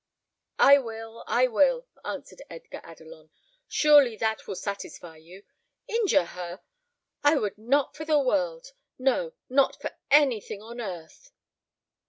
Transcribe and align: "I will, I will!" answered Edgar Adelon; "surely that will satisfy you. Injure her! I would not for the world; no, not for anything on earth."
"I 0.57 0.79
will, 0.79 1.23
I 1.27 1.45
will!" 1.45 1.85
answered 2.03 2.41
Edgar 2.49 2.81
Adelon; 2.83 3.29
"surely 3.67 4.17
that 4.17 4.47
will 4.47 4.55
satisfy 4.55 5.17
you. 5.17 5.43
Injure 5.87 6.25
her! 6.25 6.61
I 7.23 7.35
would 7.35 7.55
not 7.59 7.95
for 7.95 8.03
the 8.03 8.17
world; 8.17 8.73
no, 8.97 9.33
not 9.47 9.79
for 9.79 9.91
anything 10.09 10.59
on 10.63 10.81
earth." 10.81 11.29